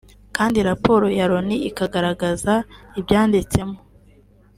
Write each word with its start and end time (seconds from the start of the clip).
kandi 0.37 0.59
raporo 0.69 1.05
ya 1.17 1.25
Loni 1.31 1.57
ikagaragaza 1.69 2.53
ibyanditsemo 2.99 3.77